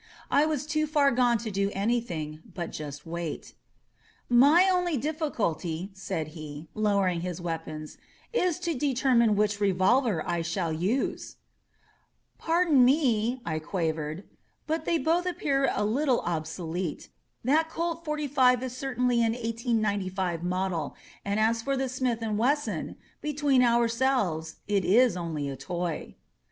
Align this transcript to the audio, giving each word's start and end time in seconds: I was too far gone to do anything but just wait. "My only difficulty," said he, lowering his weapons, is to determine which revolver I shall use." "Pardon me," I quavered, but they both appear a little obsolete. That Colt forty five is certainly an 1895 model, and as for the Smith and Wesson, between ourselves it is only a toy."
I 0.31 0.47
was 0.47 0.65
too 0.65 0.87
far 0.87 1.11
gone 1.11 1.37
to 1.45 1.51
do 1.51 1.69
anything 1.73 2.41
but 2.55 2.71
just 2.71 3.05
wait. 3.05 3.53
"My 4.27 4.67
only 4.73 4.97
difficulty," 4.97 5.91
said 5.93 6.29
he, 6.29 6.67
lowering 6.73 7.21
his 7.21 7.39
weapons, 7.39 7.99
is 8.33 8.57
to 8.61 8.73
determine 8.73 9.35
which 9.35 9.59
revolver 9.59 10.27
I 10.27 10.41
shall 10.41 10.73
use." 10.73 11.35
"Pardon 12.39 12.83
me," 12.83 13.41
I 13.45 13.59
quavered, 13.59 14.23
but 14.65 14.85
they 14.85 14.97
both 14.97 15.27
appear 15.27 15.69
a 15.71 15.85
little 15.85 16.21
obsolete. 16.21 17.09
That 17.43 17.69
Colt 17.69 18.03
forty 18.03 18.25
five 18.25 18.63
is 18.63 18.75
certainly 18.75 19.17
an 19.17 19.33
1895 19.33 20.41
model, 20.41 20.95
and 21.23 21.39
as 21.39 21.61
for 21.61 21.77
the 21.77 21.87
Smith 21.87 22.23
and 22.23 22.39
Wesson, 22.39 22.95
between 23.21 23.61
ourselves 23.61 24.55
it 24.67 24.83
is 24.83 25.15
only 25.15 25.47
a 25.47 25.55
toy." 25.55 26.15